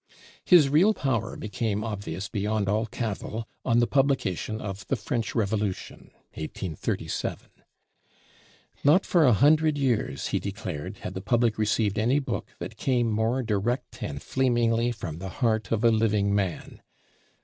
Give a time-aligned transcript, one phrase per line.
[0.43, 6.09] His real power became obvious beyond all cavil on the publication of the 'French Revolution'
[6.33, 7.47] (1837).
[8.83, 13.11] Not for a hundred years, he declared, had the public received any book that "came
[13.11, 16.81] more direct and flamingly from the heart of a living man."